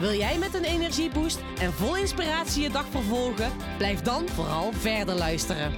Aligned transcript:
Wil 0.00 0.12
jij 0.12 0.38
met 0.38 0.54
een 0.54 0.64
energieboost 0.64 1.40
en 1.58 1.72
vol 1.72 1.96
inspiratie 1.96 2.62
je 2.62 2.70
dag 2.70 2.86
vervolgen? 2.86 3.50
Blijf 3.76 4.00
dan 4.02 4.28
vooral 4.28 4.72
verder 4.72 5.14
luisteren. 5.14 5.72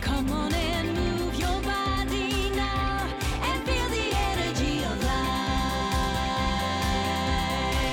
Come 0.00 0.30
on 0.30 0.52
and 0.52 0.84
move 0.94 1.36
your 1.36 1.60
body 1.60 2.48
now 2.54 3.00
and 3.42 3.62
feel 3.64 3.88
the 3.88 4.10
energy 4.32 4.84
of 4.84 4.96
life. 5.00 6.16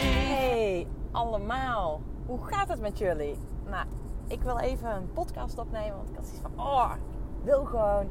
Hey 0.06 0.88
allemaal, 1.12 2.02
hoe 2.26 2.46
gaat 2.46 2.70
het 2.70 2.82
met 2.82 2.98
jullie? 2.98 3.36
Nou, 3.70 3.86
ik 4.28 4.42
wil 4.42 4.58
even 4.58 4.96
een 4.96 5.12
podcast 5.14 5.58
opnemen, 5.58 5.96
want 5.96 6.10
ik 6.10 6.16
had 6.16 6.26
zoiets 6.26 6.42
van, 6.42 6.66
oh, 6.66 6.92
ik 7.40 7.46
wil 7.46 7.66
gewoon, 7.66 8.10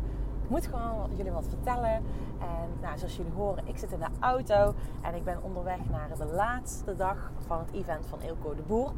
moet 0.49 0.67
gewoon 0.67 1.11
jullie 1.17 1.33
wat 1.33 1.47
vertellen. 1.49 1.95
En 2.41 2.69
nou, 2.81 2.99
zoals 2.99 3.17
jullie 3.17 3.33
horen, 3.33 3.67
ik 3.67 3.79
zit 3.79 3.93
in 3.93 3.99
de 3.99 4.07
auto 4.21 4.75
en 5.03 5.15
ik 5.15 5.25
ben 5.25 5.43
onderweg 5.43 5.79
naar 5.91 6.09
de 6.19 6.25
laatste 6.25 6.97
dag 6.97 7.31
van 7.47 7.59
het 7.59 7.73
event 7.73 8.07
van 8.07 8.21
Ilko 8.23 8.55
de 8.55 8.63
Boer. 8.63 8.93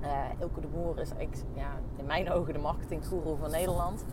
Eh 0.00 0.10
Ilko 0.40 0.60
de 0.60 0.66
Boer 0.66 0.98
is 1.00 1.10
ik, 1.16 1.36
ja, 1.54 1.70
in 1.96 2.06
mijn 2.06 2.30
ogen 2.30 2.52
de 2.52 2.58
marketinggoeroe 2.58 3.36
van 3.36 3.50
Nederland. 3.50 4.04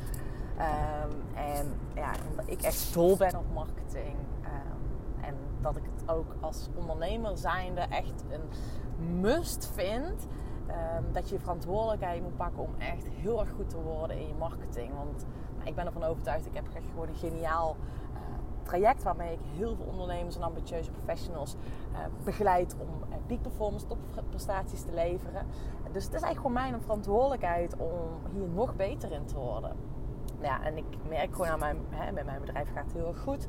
Ehm, 0.57 1.11
en 1.35 1.73
ja, 1.95 2.11
ik 2.45 2.61
echt 2.61 2.93
dol 2.93 3.17
ben 3.17 3.35
op 3.35 3.45
marketing. 3.53 4.15
ehm, 4.43 5.25
en 5.25 5.35
dat 5.61 5.75
ik 5.75 5.83
het 5.95 6.09
ook 6.09 6.35
als 6.39 6.69
ondernemer 6.75 7.37
zijnde 7.37 7.81
echt 7.81 8.23
een 8.29 9.19
must 9.19 9.71
vind. 9.73 10.27
ehm, 10.67 11.03
dat 11.11 11.29
je 11.29 11.39
verantwoordelijkheid 11.39 12.21
moet 12.21 12.35
pakken 12.35 12.63
om 12.63 12.69
echt 12.77 13.07
heel 13.07 13.39
erg 13.39 13.49
goed 13.49 13.69
te 13.69 13.81
worden 13.81 14.17
in 14.19 14.27
je 14.27 14.33
marketing. 14.39 14.91
Want 14.95 15.25
nou, 15.61 15.69
ik 15.69 15.75
ben 15.75 15.85
ervan 15.85 16.03
overtuigd, 16.03 16.45
ik 16.45 16.53
heb 16.53 16.65
echt 16.75 16.85
gewoon 16.89 17.07
een 17.07 17.15
geniaal 17.15 17.75
eh, 18.13 18.19
traject 18.63 19.03
waarmee 19.03 19.33
ik 19.33 19.39
heel 19.55 19.75
veel 19.75 19.85
ondernemers 19.85 20.35
en 20.35 20.41
ambitieuze 20.41 20.91
professionals 20.91 21.55
eh, 21.93 21.99
begeleid 22.23 22.75
om 22.79 22.87
eh, 23.09 23.17
peak 23.27 23.41
performance, 23.41 23.85
topprestaties 23.87 24.81
te 24.81 24.93
leveren. 24.93 25.45
Dus 25.91 26.03
het 26.03 26.13
is 26.13 26.21
eigenlijk 26.21 26.37
gewoon 26.55 26.69
mijn 26.71 26.81
verantwoordelijkheid 26.81 27.77
om 27.77 27.91
hier 28.33 28.47
nog 28.47 28.75
beter 28.75 29.11
in 29.11 29.25
te 29.25 29.37
worden. 29.37 29.75
Ja, 30.41 30.63
en 30.63 30.77
ik 30.77 30.85
merk 31.09 31.35
gewoon 31.35 31.47
aan 31.47 31.59
mijn, 31.59 31.77
hè, 31.89 32.11
met 32.11 32.25
mijn 32.25 32.39
bedrijf 32.39 32.67
gaat 32.73 32.83
het 32.83 32.93
heel 32.93 33.07
erg 33.07 33.19
goed. 33.19 33.47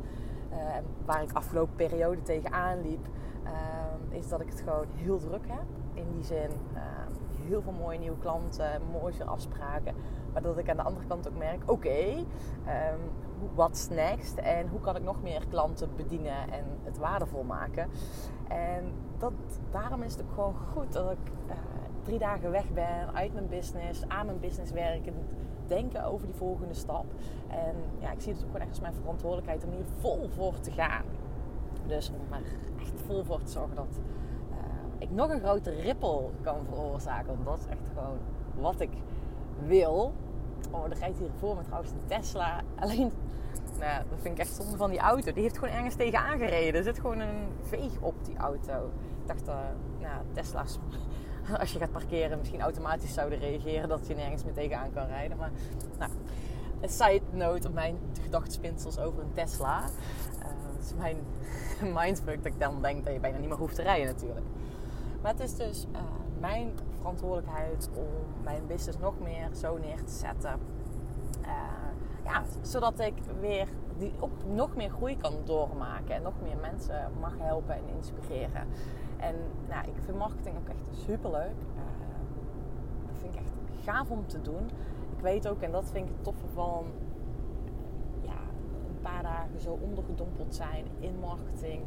Eh, 0.53 0.59
waar 1.05 1.23
ik 1.23 1.33
afgelopen 1.33 1.75
periode 1.75 2.23
tegenaan 2.23 2.83
liep, 2.83 3.07
eh, 3.45 4.19
is 4.19 4.29
dat 4.29 4.41
ik 4.41 4.49
het 4.49 4.61
gewoon 4.61 4.87
heel 4.95 5.19
druk 5.19 5.47
heb. 5.47 5.67
In 5.95 6.07
die 6.15 6.25
zin, 6.25 6.51
eh, 6.75 6.83
heel 7.47 7.63
veel 7.63 7.73
mooie 7.73 7.99
nieuwe 7.99 8.19
klanten, 8.19 8.81
mooie 8.93 9.25
afspraken. 9.25 9.95
Maar 10.33 10.43
dat 10.43 10.59
ik 10.59 10.71
aan 10.71 10.77
de 10.77 10.83
andere 10.83 11.07
kant 11.07 11.29
ook 11.29 11.37
merk, 11.39 11.71
oké, 11.71 12.25
ehm, 12.65 12.99
wat 13.55 13.89
next? 13.91 14.39
En 14.39 14.69
hoe 14.69 14.81
kan 14.81 14.97
ik 14.97 15.03
nog 15.03 15.23
meer 15.23 15.47
klanten 15.49 15.89
bedienen 15.97 16.53
en 16.53 16.65
het 16.83 16.99
waardevol 16.99 17.43
maken? 17.43 17.89
En 18.49 18.93
dat, 19.19 19.33
daarom 19.71 20.03
is 20.03 20.13
het 20.13 20.23
ook 20.23 20.33
gewoon 20.35 20.55
goed 20.55 20.93
dat 20.93 21.11
ik 21.11 21.33
eh, 21.49 21.57
drie 22.03 22.19
dagen 22.19 22.51
weg 22.51 22.71
ben 22.71 23.15
uit 23.15 23.33
mijn 23.33 23.49
business, 23.49 24.09
aan 24.09 24.27
mijn 24.27 24.41
business 24.41 24.73
werken, 24.73 25.15
denken 25.67 26.05
over 26.05 26.27
die 26.27 26.35
volgende 26.35 26.75
stap. 26.75 27.05
En 27.49 27.75
ja, 27.99 28.11
ik 28.11 28.21
zie 28.21 28.33
het 28.33 28.41
ook 28.41 28.47
gewoon 28.47 28.61
echt 28.61 28.71
als 28.71 28.81
mijn 28.81 28.95
verantwoordelijkheid 28.95 29.65
om 29.65 29.71
hier 29.71 29.85
vol 30.01 30.29
voor 30.29 30.61
te 30.61 30.71
gaan. 30.71 31.05
Dus 31.87 32.11
om 32.11 32.33
er 32.33 32.43
echt 32.81 33.01
vol 33.07 33.25
voor 33.25 33.43
te 33.43 33.51
zorgen 33.51 33.77
dat 33.77 34.01
eh, 34.51 34.57
ik 34.99 35.11
nog 35.11 35.31
een 35.31 35.41
grote 35.41 35.71
rippel 35.71 36.31
kan 36.41 36.57
veroorzaken. 36.69 37.27
Want 37.27 37.45
dat 37.45 37.59
is 37.59 37.67
echt 37.67 37.89
gewoon 37.95 38.19
wat 38.61 38.81
ik 38.81 38.91
wil. 39.67 40.13
Oh, 40.71 40.85
er 40.85 40.99
rijdt 40.99 41.19
hier 41.19 41.31
voor 41.39 41.57
me 41.57 41.63
trouwens 41.63 41.93
een 41.93 42.07
Tesla. 42.07 42.61
Alleen, 42.79 43.13
nou, 43.79 44.03
dat 44.09 44.19
vind 44.21 44.35
ik 44.35 44.41
echt 44.41 44.55
zonde 44.55 44.77
van 44.77 44.91
die 44.91 44.99
auto. 44.99 45.33
Die 45.33 45.43
heeft 45.43 45.59
gewoon 45.59 45.75
ergens 45.75 45.95
tegen 45.95 46.19
aangereden. 46.19 46.75
Er 46.75 46.83
zit 46.83 47.01
gewoon 47.01 47.19
een 47.19 47.49
veeg 47.63 48.01
op 48.01 48.15
die 48.25 48.37
auto. 48.37 48.91
Ik 49.21 49.27
dacht, 49.27 49.49
uh, 49.49 49.55
nou, 50.01 50.23
Tesla's, 50.33 50.79
als 51.61 51.73
je 51.73 51.79
gaat 51.79 51.93
parkeren, 51.93 52.39
misschien 52.39 52.61
automatisch 52.61 53.15
zouden 53.15 53.39
reageren 53.39 53.89
dat 53.89 54.07
je 54.07 54.15
nergens 54.15 54.45
meer 54.45 54.55
tegenaan 54.55 54.93
kan 54.93 55.07
rijden. 55.07 55.37
Maar, 55.37 55.51
nou, 55.99 56.11
een 56.81 56.89
side 56.89 57.23
note 57.31 57.69
op 57.69 57.75
mijn 57.75 57.99
gedachtspinsels 58.23 58.99
over 58.99 59.23
een 59.23 59.33
Tesla. 59.33 59.85
Uh, 60.39 60.81
is 60.81 60.95
mijn 60.95 61.17
mindfuck 61.99 62.43
dat 62.43 62.53
ik 62.53 62.61
dan 62.61 62.83
denk 62.83 63.05
dat 63.05 63.13
je 63.13 63.21
bijna 63.21 63.39
niet 63.39 63.49
meer 63.49 63.59
hoeft 63.59 63.75
te 63.75 63.83
rijden 63.83 64.07
natuurlijk. 64.07 64.47
Maar 65.23 65.33
het 65.33 65.41
is 65.41 65.57
dus 65.57 65.87
uh, 65.93 66.01
mijn 66.41 66.73
verantwoordelijkheid 67.03 67.91
om 67.95 68.43
mijn 68.43 68.67
business 68.67 68.99
nog 68.99 69.15
meer 69.21 69.49
zo 69.55 69.79
neer 69.79 70.05
te 70.05 70.13
zetten. 70.13 70.61
Uh, 71.43 71.49
ja, 72.25 72.43
zodat 72.61 73.01
ik 73.01 73.15
weer 73.41 73.69
die 73.99 74.13
ook 74.21 74.45
nog 74.55 74.77
meer 74.77 74.91
groei 74.91 75.17
kan 75.17 75.35
doormaken. 75.45 76.15
En 76.15 76.23
nog 76.23 76.35
meer 76.43 76.57
mensen 76.61 77.11
mag 77.21 77.35
helpen 77.39 77.75
en 77.75 77.89
inspireren. 77.97 78.67
En 79.17 79.35
nou, 79.69 79.87
ik 79.87 79.95
vind 80.05 80.19
marketing 80.19 80.57
ook 80.57 80.69
echt 80.69 81.05
super 81.05 81.31
leuk. 81.31 81.59
Uh, 81.77 81.83
dat 83.07 83.17
vind 83.19 83.35
ik 83.35 83.41
echt 83.41 83.53
gaaf 83.85 84.11
om 84.11 84.27
te 84.27 84.43
doen. 84.43 84.71
Ik 85.17 85.21
weet 85.21 85.49
ook, 85.49 85.61
en 85.63 85.71
dat 85.71 85.91
vind 85.91 86.09
ik 86.09 86.13
het 86.15 86.25
toffe 86.25 86.47
van 86.55 86.85
ja, 88.21 88.41
een 88.89 89.03
paar 89.03 89.23
dagen 89.23 89.61
zo 89.61 89.79
ondergedompeld 89.83 90.55
zijn 90.55 90.85
in 90.99 91.19
marketing 91.21 91.83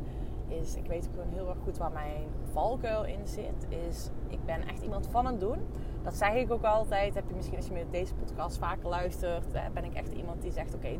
is, 0.47 0.75
ik 0.75 0.87
weet 0.87 1.09
gewoon 1.11 1.29
heel 1.33 1.49
erg 1.49 1.57
goed 1.63 1.77
waar 1.77 1.91
mijn 1.91 2.27
valkuil 2.51 3.05
in 3.05 3.27
zit. 3.27 3.67
Is, 3.69 4.09
ik 4.27 4.45
ben 4.45 4.67
echt 4.67 4.81
iemand 4.81 5.07
van 5.07 5.25
het 5.25 5.39
doen. 5.39 5.59
Dat 6.03 6.15
zeg 6.15 6.33
ik 6.33 6.51
ook 6.51 6.63
altijd. 6.63 7.13
Heb 7.13 7.27
je 7.27 7.35
misschien 7.35 7.57
als 7.57 7.67
je 7.67 7.73
met 7.73 7.91
deze 7.91 8.13
podcast 8.13 8.57
vaker 8.57 8.89
luistert, 8.89 9.45
ben 9.73 9.83
ik 9.83 9.93
echt 9.93 10.13
iemand 10.13 10.41
die 10.41 10.51
zegt: 10.51 10.75
oké, 10.75 10.99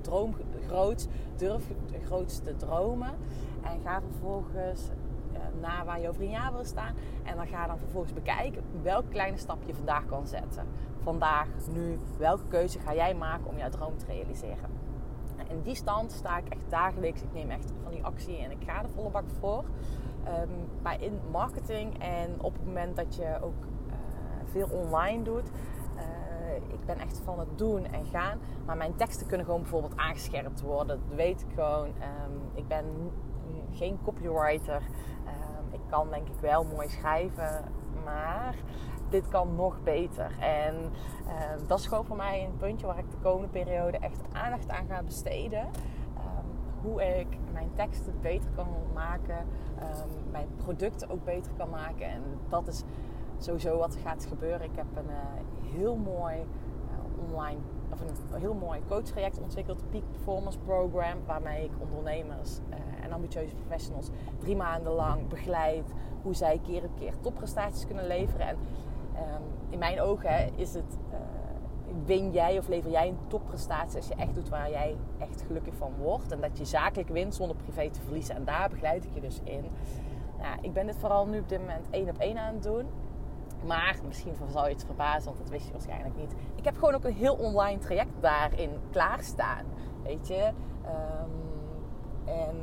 droom 0.00 0.34
groot, 0.66 1.08
durf 1.36 1.68
de 1.90 2.00
grootste 2.04 2.56
dromen. 2.56 3.10
En 3.62 3.80
ga 3.84 4.00
vervolgens 4.00 4.90
uh, 5.32 5.38
naar 5.60 5.84
waar 5.84 6.00
je 6.00 6.08
over 6.08 6.22
een 6.22 6.30
jaar 6.30 6.52
wil 6.52 6.64
staan. 6.64 6.94
En 7.22 7.36
dan 7.36 7.46
ga 7.46 7.66
dan 7.66 7.78
vervolgens 7.78 8.12
bekijken 8.12 8.62
welk 8.82 9.10
kleine 9.10 9.36
stap 9.36 9.58
je 9.66 9.74
vandaag 9.74 10.06
kan 10.06 10.26
zetten. 10.26 10.66
Vandaag, 11.02 11.46
nu, 11.72 11.98
welke 12.18 12.46
keuze 12.48 12.78
ga 12.78 12.94
jij 12.94 13.14
maken 13.14 13.46
om 13.46 13.56
jouw 13.56 13.68
droom 13.68 13.96
te 13.96 14.06
realiseren? 14.06 14.70
In 15.48 15.62
die 15.62 15.74
stand 15.74 16.12
sta 16.12 16.38
ik 16.38 16.48
echt 16.48 16.70
dagelijks. 16.70 17.22
Ik 17.22 17.32
neem 17.32 17.50
echt 17.50 17.72
van 17.82 17.92
die 17.92 18.04
actie 18.04 18.38
en 18.38 18.50
ik 18.50 18.62
ga 18.66 18.82
er 18.82 18.88
volle 18.94 19.10
bak 19.10 19.24
voor. 19.40 19.64
Um, 20.28 20.68
maar 20.82 21.02
in 21.02 21.20
marketing 21.30 22.02
en 22.02 22.34
op 22.40 22.52
het 22.52 22.66
moment 22.66 22.96
dat 22.96 23.14
je 23.14 23.38
ook 23.42 23.64
uh, 23.86 23.94
veel 24.50 24.68
online 24.68 25.22
doet. 25.22 25.50
Uh, 25.96 26.02
ik 26.56 26.84
ben 26.86 26.98
echt 26.98 27.20
van 27.24 27.38
het 27.38 27.58
doen 27.58 27.84
en 27.84 28.06
gaan. 28.06 28.38
Maar 28.66 28.76
mijn 28.76 28.96
teksten 28.96 29.26
kunnen 29.26 29.46
gewoon 29.46 29.60
bijvoorbeeld 29.60 29.96
aangescherpt 29.96 30.60
worden. 30.60 30.86
Dat 30.86 31.16
weet 31.16 31.40
ik 31.40 31.54
gewoon. 31.54 31.86
Um, 31.86 32.40
ik 32.54 32.68
ben 32.68 32.84
geen 33.70 33.98
copywriter. 34.04 34.82
Um, 35.26 35.72
ik 35.72 35.80
kan 35.86 36.10
denk 36.10 36.28
ik 36.28 36.40
wel 36.40 36.64
mooi 36.64 36.88
schrijven. 36.88 37.64
Maar 38.04 38.54
dit 39.08 39.28
kan 39.28 39.54
nog 39.54 39.82
beter. 39.82 40.30
En 40.40 40.74
uh, 41.26 41.32
dat 41.66 41.78
is 41.78 41.86
gewoon 41.86 42.04
voor 42.04 42.16
mij 42.16 42.44
een 42.44 42.56
puntje 42.56 42.86
waar 42.86 42.98
ik 42.98 43.10
de 43.10 43.16
komende 43.22 43.48
periode 43.48 43.98
echt 43.98 44.20
aandacht 44.32 44.68
aan 44.70 44.86
ga 44.86 45.02
besteden. 45.02 45.60
Um, 45.60 46.50
hoe 46.82 47.02
ik 47.18 47.26
mijn 47.52 47.70
teksten 47.74 48.14
beter 48.20 48.50
kan 48.54 48.66
maken, 48.94 49.38
um, 49.82 50.30
mijn 50.30 50.48
producten 50.56 51.10
ook 51.10 51.24
beter 51.24 51.52
kan 51.56 51.70
maken. 51.70 52.06
En 52.06 52.22
dat 52.48 52.68
is 52.68 52.82
sowieso 53.38 53.78
wat 53.78 53.96
gaat 54.02 54.26
gebeuren. 54.26 54.62
Ik 54.62 54.76
heb 54.76 54.86
een 54.94 55.10
uh, 55.10 55.72
heel 55.76 55.96
mooi 55.96 56.36
uh, 56.36 57.28
online 57.28 57.58
of 57.92 58.00
een 58.00 58.40
heel 58.40 58.54
mooi 58.54 58.80
coachtraject 58.88 59.40
ontwikkeld, 59.40 59.90
Peak 59.90 60.02
Performance 60.10 60.58
Program, 60.58 61.18
waarmee 61.26 61.64
ik 61.64 61.70
ondernemers 61.80 62.58
uh, 62.70 63.04
en 63.04 63.12
ambitieuze 63.12 63.54
professionals 63.54 64.10
drie 64.38 64.56
maanden 64.56 64.92
lang 64.92 65.28
begeleid 65.28 65.92
hoe 66.22 66.34
zij 66.34 66.60
keer 66.66 66.84
op 66.84 66.96
keer 66.98 67.12
topprestaties 67.20 67.86
kunnen 67.86 68.06
leveren. 68.06 68.46
En 68.48 68.56
um, 69.16 69.42
in 69.70 69.78
mijn 69.78 70.00
ogen 70.00 70.58
is 70.58 70.74
het, 70.74 70.98
uh, 71.10 71.16
win 72.04 72.30
jij 72.30 72.58
of 72.58 72.68
lever 72.68 72.90
jij 72.90 73.08
een 73.08 73.18
topprestatie 73.26 73.96
als 73.96 74.08
je 74.08 74.14
echt 74.14 74.34
doet 74.34 74.48
waar 74.48 74.70
jij 74.70 74.96
echt 75.18 75.42
gelukkig 75.46 75.74
van 75.74 75.92
wordt. 75.98 76.32
En 76.32 76.40
dat 76.40 76.58
je 76.58 76.64
zakelijk 76.64 77.08
wint 77.08 77.34
zonder 77.34 77.56
privé 77.56 77.90
te 77.90 78.00
verliezen. 78.00 78.34
En 78.34 78.44
daar 78.44 78.68
begeleid 78.68 79.04
ik 79.04 79.14
je 79.14 79.20
dus 79.20 79.40
in. 79.44 79.64
Nou, 80.38 80.58
ik 80.60 80.72
ben 80.72 80.86
dit 80.86 80.96
vooral 80.98 81.26
nu 81.26 81.38
op 81.38 81.48
dit 81.48 81.60
moment 81.60 81.86
één 81.90 82.08
op 82.08 82.18
één 82.18 82.38
aan 82.38 82.54
het 82.54 82.62
doen. 82.62 82.86
Maar 83.66 83.96
misschien 84.06 84.34
zal 84.48 84.66
je 84.66 84.72
het 84.72 84.84
verbazen, 84.84 85.24
want 85.24 85.38
dat 85.38 85.48
wist 85.48 85.66
je 85.66 85.72
waarschijnlijk 85.72 86.16
niet. 86.16 86.34
Ik 86.54 86.64
heb 86.64 86.74
gewoon 86.74 86.94
ook 86.94 87.04
een 87.04 87.12
heel 87.12 87.34
online 87.34 87.78
traject 87.78 88.20
daarin 88.20 88.70
klaarstaan. 88.90 89.64
Weet 90.02 90.26
je. 90.26 90.50
Um, 90.86 91.52
en, 92.24 92.56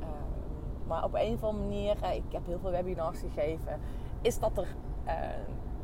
um, 0.00 0.86
maar 0.86 1.04
op 1.04 1.14
een 1.14 1.34
of 1.34 1.42
andere 1.42 1.68
manier, 1.68 1.96
ik 2.14 2.32
heb 2.32 2.46
heel 2.46 2.58
veel 2.58 2.70
webinars 2.70 3.18
gegeven, 3.18 3.80
is 4.20 4.38
dat 4.38 4.58
er 4.58 4.66
uh, 5.06 5.12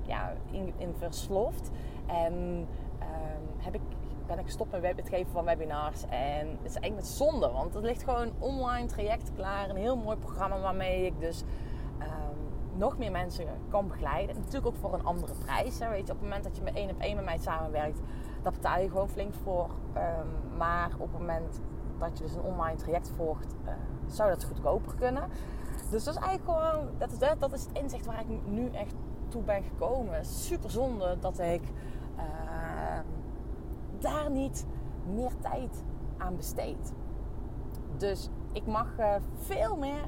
ja, 0.03 0.33
in, 0.51 0.73
in 0.77 0.95
versloft. 0.99 1.71
En 2.07 2.67
ehm, 2.99 3.43
heb 3.59 3.75
ik, 3.75 3.81
ben 4.27 4.39
ik 4.39 4.45
gestopt 4.45 4.71
met 4.71 4.97
het 4.97 5.09
geven 5.09 5.33
van 5.33 5.45
webinars. 5.45 6.05
En 6.09 6.49
het 6.49 6.71
is 6.71 6.75
eigenlijk 6.75 6.95
met 6.95 7.07
zonde, 7.07 7.51
want 7.51 7.75
er 7.75 7.83
ligt 7.83 8.03
gewoon 8.03 8.23
een 8.23 8.33
online 8.39 8.87
traject 8.87 9.33
klaar. 9.35 9.71
Een 9.71 9.77
heel 9.77 9.97
mooi 9.97 10.17
programma 10.17 10.61
waarmee 10.61 11.07
ik 11.07 11.21
dus 11.21 11.45
ehm, 11.99 12.79
nog 12.79 12.99
meer 12.99 13.11
mensen 13.11 13.47
kan 13.69 13.89
begeleiden. 13.89 14.35
En 14.35 14.41
natuurlijk 14.41 14.67
ook 14.67 14.81
voor 14.81 14.95
een 14.95 15.05
andere 15.05 15.33
prijs. 15.45 15.79
Weet 15.79 16.07
je, 16.07 16.13
op 16.13 16.19
het 16.19 16.21
moment 16.21 16.45
dat 16.45 16.57
je 16.57 16.63
met 16.63 16.75
één 16.75 16.91
op 16.91 17.01
één 17.01 17.17
met 17.17 17.25
mij 17.25 17.39
samenwerkt, 17.39 18.01
daar 18.43 18.53
betaal 18.53 18.81
je 18.81 18.89
gewoon 18.89 19.09
flink 19.09 19.35
voor. 19.35 19.71
Ehm, 19.93 20.57
maar 20.57 20.91
op 20.99 21.13
het 21.13 21.21
moment 21.21 21.61
dat 21.99 22.19
je 22.19 22.25
dus 22.25 22.35
een 22.35 22.43
online 22.43 22.77
traject 22.77 23.13
volgt, 23.17 23.55
eh, 23.65 23.73
zou 24.07 24.31
dat 24.31 24.45
goedkoper 24.45 24.95
kunnen. 24.95 25.29
Dus 25.91 26.05
dat 26.05 26.15
is 26.15 26.21
eigenlijk 26.21 26.59
gewoon, 26.59 26.89
dat 26.99 27.13
is, 27.13 27.19
dat 27.39 27.53
is 27.53 27.63
het 27.63 27.79
inzicht 27.79 28.07
waar 28.07 28.21
ik 28.21 28.27
nu 28.47 28.71
echt 28.71 28.95
toe 29.33 29.43
ben 29.43 29.63
gekomen. 29.63 30.25
Super 30.25 30.71
zonde 30.71 31.17
dat 31.21 31.39
ik 31.39 31.63
eh, 32.17 32.99
daar 33.99 34.31
niet 34.31 34.67
meer 35.15 35.33
tijd 35.41 35.85
aan 36.17 36.37
besteed. 36.37 36.93
Dus 37.97 38.29
ik 38.53 38.67
mag 38.67 38.99
eh, 38.99 39.15
veel 39.35 39.77
meer 39.77 40.05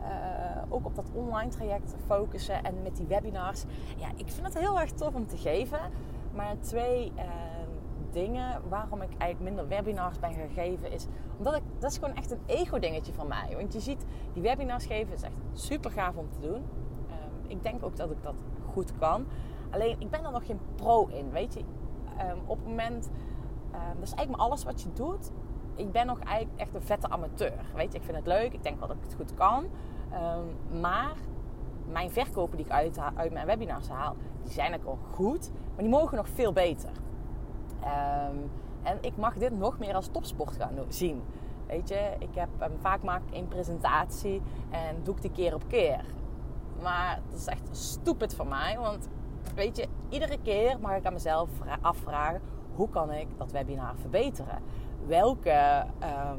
eh, 0.00 0.62
ook 0.68 0.86
op 0.86 0.94
dat 0.94 1.10
online 1.12 1.50
traject 1.50 1.94
focussen 2.06 2.64
en 2.64 2.82
met 2.82 2.96
die 2.96 3.06
webinars. 3.06 3.64
Ja, 3.96 4.08
ik 4.16 4.28
vind 4.28 4.46
het 4.46 4.58
heel 4.58 4.80
erg 4.80 4.90
tof 4.90 5.14
om 5.14 5.26
te 5.26 5.36
geven. 5.36 5.78
Maar 6.34 6.54
twee 6.60 7.12
eh, 7.16 7.24
dingen 8.10 8.62
waarom 8.68 9.02
ik 9.02 9.10
eigenlijk 9.18 9.40
minder 9.40 9.68
webinars 9.68 10.18
ben 10.18 10.34
gaan 10.34 10.48
geven 10.54 10.92
is 10.92 11.06
omdat 11.38 11.56
ik 11.56 11.62
dat 11.78 11.90
is 11.90 11.98
gewoon 11.98 12.14
echt 12.14 12.30
een 12.30 12.40
ego 12.46 12.78
dingetje 12.78 13.12
van 13.12 13.28
mij. 13.28 13.54
Want 13.56 13.72
je 13.72 13.80
ziet 13.80 14.04
die 14.32 14.42
webinars 14.42 14.86
geven 14.86 15.14
is 15.14 15.22
echt 15.22 15.34
super 15.52 15.90
gaaf 15.90 16.16
om 16.16 16.30
te 16.30 16.40
doen. 16.40 16.62
Ehm, 17.08 17.50
ik 17.50 17.62
denk 17.62 17.84
ook 17.84 17.96
dat 17.96 18.10
ik 18.10 18.22
dat 18.22 18.34
goed 18.72 18.92
kan. 18.98 19.26
Alleen 19.70 19.96
ik 19.98 20.10
ben 20.10 20.24
er 20.24 20.32
nog 20.32 20.46
geen 20.46 20.60
pro 20.74 21.06
in, 21.06 21.30
weet 21.30 21.54
je. 21.54 21.60
Ehm, 22.16 22.36
op 22.46 22.58
het 22.58 22.66
moment, 22.66 23.10
dat 23.70 24.08
is 24.08 24.14
eigenlijk 24.14 24.42
alles 24.42 24.64
wat 24.64 24.82
je 24.82 24.92
doet. 24.92 25.30
Ik 25.74 25.92
ben 25.92 26.06
nog 26.06 26.18
eigenlijk 26.18 26.60
echt 26.60 26.74
een 26.74 26.82
vette 26.82 27.08
amateur. 27.08 27.64
Weet 27.74 27.92
je, 27.92 27.98
ik 27.98 28.04
vind 28.04 28.16
het 28.16 28.26
leuk. 28.26 28.52
Ik 28.52 28.62
denk 28.62 28.78
wel 28.78 28.88
dat 28.88 28.96
ik 28.96 29.02
het 29.02 29.14
goed 29.14 29.34
kan. 29.34 29.64
Ehm, 30.10 30.80
maar 30.80 31.12
mijn 31.88 32.10
verkopen 32.10 32.56
die 32.56 32.66
ik 32.66 32.72
uit, 32.72 32.98
uit 33.14 33.32
mijn 33.32 33.46
webinars 33.46 33.88
haal, 33.88 34.16
die 34.42 34.52
zijn 34.52 34.74
ook 34.74 34.84
al 34.84 34.98
goed. 35.14 35.50
Maar 35.74 35.84
die 35.84 35.88
mogen 35.88 36.16
nog 36.16 36.28
veel 36.28 36.52
beter. 36.52 36.90
En 38.82 38.98
ik 39.00 39.16
mag 39.16 39.34
dit 39.34 39.58
nog 39.58 39.78
meer 39.78 39.94
als 39.94 40.08
topsport 40.08 40.56
gaan 40.56 40.74
zien. 40.88 41.22
Weet 41.66 41.88
je, 41.88 42.10
ik 42.18 42.34
heb, 42.34 42.48
vaak 42.80 43.02
maak 43.02 43.22
ik 43.30 43.34
een 43.34 43.48
presentatie 43.48 44.42
en 44.70 44.96
doe 45.02 45.14
ik 45.14 45.22
die 45.22 45.30
keer 45.30 45.54
op 45.54 45.62
keer. 45.66 46.04
Maar 46.82 47.20
dat 47.30 47.38
is 47.40 47.46
echt 47.46 47.68
stupid 47.70 48.34
van 48.34 48.48
mij. 48.48 48.78
Want 48.78 49.08
weet 49.54 49.76
je, 49.76 49.86
iedere 50.08 50.38
keer 50.42 50.76
mag 50.80 50.96
ik 50.96 51.06
aan 51.06 51.12
mezelf 51.12 51.48
vra- 51.58 51.78
afvragen: 51.80 52.40
hoe 52.74 52.88
kan 52.88 53.12
ik 53.12 53.26
dat 53.36 53.50
webinar 53.50 53.94
verbeteren? 54.00 54.58
Welke, 55.06 55.84
ehm, 55.98 56.38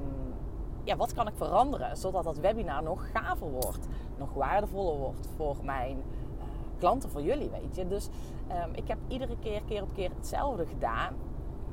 ja, 0.83 0.95
wat 0.95 1.13
kan 1.13 1.27
ik 1.27 1.33
veranderen 1.35 1.97
zodat 1.97 2.23
dat 2.23 2.37
webinar 2.37 2.83
nog 2.83 3.09
gaver 3.13 3.49
wordt, 3.49 3.87
nog 4.17 4.33
waardevoller 4.33 4.97
wordt 4.97 5.27
voor 5.35 5.55
mijn 5.63 5.97
eh, 6.39 6.45
klanten, 6.79 7.09
voor 7.09 7.21
jullie, 7.21 7.49
weet 7.49 7.75
je. 7.75 7.87
Dus 7.87 8.09
ehm, 8.47 8.69
ik 8.73 8.87
heb 8.87 8.97
iedere 9.07 9.35
keer, 9.39 9.61
keer 9.67 9.81
op 9.81 9.93
keer 9.93 10.09
hetzelfde 10.15 10.65
gedaan. 10.65 11.13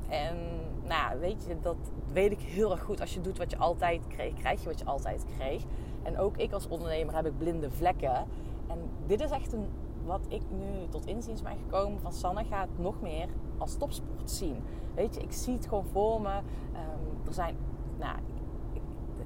En 0.09 0.35
nou, 0.83 1.19
weet 1.19 1.45
je, 1.47 1.59
dat 1.61 1.75
weet 2.13 2.31
ik 2.31 2.39
heel 2.39 2.71
erg 2.71 2.81
goed. 2.83 3.01
Als 3.01 3.13
je 3.13 3.21
doet 3.21 3.37
wat 3.37 3.51
je 3.51 3.57
altijd 3.57 4.07
kreeg, 4.07 4.33
krijg 4.33 4.61
je 4.61 4.69
wat 4.69 4.79
je 4.79 4.85
altijd 4.85 5.25
kreeg. 5.37 5.63
En 6.03 6.17
ook 6.19 6.37
ik 6.37 6.51
als 6.51 6.67
ondernemer 6.67 7.15
heb 7.15 7.25
ik 7.25 7.37
blinde 7.37 7.71
vlekken. 7.71 8.25
En 8.67 8.77
dit 9.05 9.21
is 9.21 9.29
echt 9.29 9.53
een, 9.53 9.65
wat 10.05 10.25
ik 10.27 10.41
nu 10.49 10.87
tot 10.89 11.05
inziens 11.05 11.41
ben 11.41 11.57
gekomen 11.57 11.99
van 11.99 12.13
Sanne 12.13 12.43
gaat 12.43 12.69
nog 12.77 13.01
meer 13.01 13.27
als 13.57 13.77
topsport 13.77 14.31
zien. 14.31 14.63
Weet 14.95 15.15
je, 15.15 15.21
ik 15.21 15.31
zie 15.31 15.53
het 15.53 15.67
gewoon 15.67 15.85
voor 15.85 16.21
me. 16.21 16.39
Ehm, 16.73 17.27
er 17.27 17.33
zijn, 17.33 17.57
nou, 17.99 18.17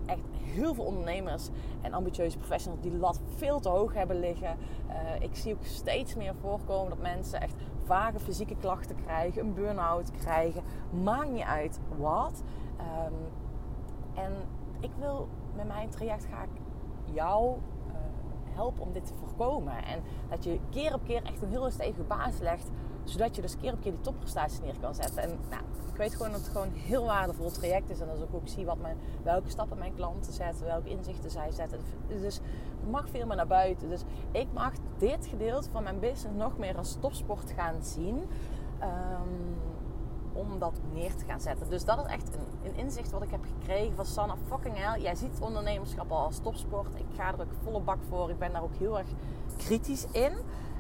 echt 0.06 0.22
heel 0.42 0.74
veel 0.74 0.84
ondernemers 0.84 1.50
en 1.82 1.94
ambitieuze 1.94 2.38
professionals 2.38 2.82
die 2.82 2.98
lat 2.98 3.20
veel 3.36 3.60
te 3.60 3.70
hoog 3.70 3.94
hebben 3.94 4.20
liggen. 4.20 4.58
Eh, 4.88 5.22
ik 5.22 5.36
zie 5.36 5.54
ook 5.54 5.64
steeds 5.66 6.16
meer 6.16 6.36
voorkomen 6.36 6.90
dat 6.90 7.02
mensen 7.02 7.42
echt 7.42 7.56
vage 7.84 8.20
fysieke 8.20 8.56
klachten 8.56 8.96
krijgen, 8.96 9.42
een 9.42 9.54
burn-out 9.54 10.12
krijgen. 10.12 10.64
Maakt 11.04 11.32
niet 11.32 11.44
uit 11.44 11.80
wat. 11.98 12.44
Ehm, 12.78 13.14
en 14.14 14.34
ik 14.80 14.92
wil 15.00 15.28
met 15.56 15.68
mijn 15.68 15.90
traject 15.90 16.26
ga 16.26 16.44
ik 16.44 16.62
jou 17.14 17.58
helpen 18.54 18.84
om 18.84 18.94
dit 18.94 19.06
te 19.06 19.14
voorkomen. 19.14 19.84
En 19.86 20.00
dat 20.30 20.44
je 20.44 20.60
keer 20.70 20.94
op 20.94 21.04
keer 21.04 21.24
echt 21.24 21.42
een 21.42 21.50
hele 21.50 21.72
stevige 21.72 22.04
basis 22.04 22.40
legt. 22.40 22.70
Zodat 23.04 23.36
je 23.36 23.42
dus 23.42 23.58
keer 23.58 23.74
op 23.74 23.82
keer 23.82 23.92
die 23.92 24.02
topprestaties 24.02 24.62
neer 24.62 24.76
kan 24.82 24.96
zetten. 24.96 25.22
En 25.24 25.30
nou, 25.50 25.62
ik 25.92 25.98
weet 25.98 26.16
gewoon 26.16 26.32
dat 26.32 26.42
het 26.42 26.50
gewoon 26.50 26.68
een 26.68 26.74
heel 26.74 27.06
waardevol 27.06 27.52
traject 27.52 27.90
is. 27.90 28.00
En 28.00 28.10
als 28.10 28.20
ik 28.20 28.34
ook 28.34 28.48
zie 28.48 28.66
wat 28.66 28.78
mijn, 28.78 28.98
welke 29.24 29.50
stappen 29.50 29.78
mijn 29.78 29.96
klanten 29.96 30.34
zetten. 30.34 30.66
Welke 30.66 30.90
inzichten 30.90 31.32
zij 31.32 31.52
zetten. 31.52 31.80
Dus 32.08 32.40
het 32.80 32.92
mag 32.92 33.10
veel 33.10 33.26
meer 33.26 33.36
naar 33.36 33.48
buiten. 33.48 33.90
Dus 33.90 34.02
ik 34.32 34.48
mag 34.54 34.74
dit 34.98 35.28
gedeelte 35.28 35.70
van 35.72 35.84
mijn 35.84 36.00
business 36.00 36.38
nog 36.38 36.58
meer 36.58 36.78
als 36.78 36.98
topsport 37.00 37.52
gaan 37.52 37.84
zien. 37.84 38.30
Ehm, 38.80 39.30
om 40.34 40.60
dat 40.60 40.74
neer 40.94 41.16
te 41.16 41.26
gaan 41.26 41.42
zetten. 41.42 41.70
Dus 41.70 41.86
dat 41.86 41.98
is 42.06 42.12
echt 42.12 42.36
een, 42.36 42.70
een 42.70 42.76
inzicht 42.78 43.12
wat 43.12 43.22
ik 43.24 43.32
heb 43.32 43.44
gekregen 43.60 43.96
van 43.96 44.06
Sanna 44.06 44.36
fucking 44.48 44.78
hell. 44.78 45.02
Jij 45.02 45.16
ziet 45.16 45.40
ondernemerschap 45.40 46.12
al 46.12 46.26
als 46.26 46.40
topsport. 46.40 46.96
Ik 46.96 47.06
ga 47.16 47.28
er 47.28 47.42
ook 47.42 47.54
volle 47.64 47.80
bak 47.80 47.98
voor. 48.10 48.30
Ik 48.30 48.40
ben 48.40 48.52
daar 48.54 48.64
ook 48.64 48.76
heel 48.78 48.98
erg 49.00 49.08
kritisch 49.58 50.06
in. 50.12 50.34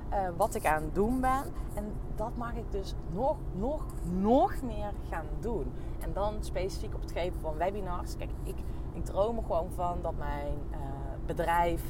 eh, 0.10 0.20
wat 0.38 0.56
ik 0.56 0.66
aan 0.66 0.84
het 0.84 0.96
doen 0.96 1.22
ben. 1.22 1.44
En 1.74 1.92
dat 2.16 2.36
mag 2.38 2.54
ik 2.54 2.72
dus 2.72 2.94
nog, 3.14 3.36
nog, 3.52 3.86
nog 4.20 4.62
meer 4.62 4.92
gaan 5.10 5.26
doen. 5.40 5.72
En 6.00 6.14
dan 6.14 6.34
specifiek 6.40 6.94
op 6.96 7.02
het 7.02 7.12
geven 7.12 7.40
van 7.40 7.58
webinars. 7.58 8.18
Kijk, 8.18 8.30
ik, 8.44 8.56
ik 8.94 9.06
droom 9.06 9.38
er 9.38 9.44
gewoon 9.44 9.70
van 9.76 9.98
dat 10.02 10.14
mijn 10.18 10.54
eh, 10.72 10.78
bedrijf 11.26 11.82